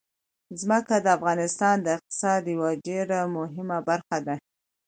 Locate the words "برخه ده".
3.89-4.35